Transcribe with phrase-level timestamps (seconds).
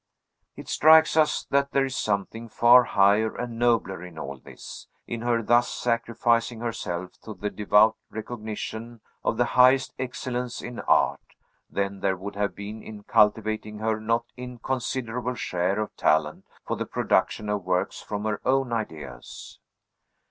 [0.55, 5.21] It strikes us that there is something far higher and nobler in all this, in
[5.21, 11.21] her thus sacrificing herself to the devout recognition of the highest excellence in art,
[11.69, 16.87] than there would have been in cultivating her not inconsiderable share of talent for the
[16.87, 19.59] production of works from her own ideas.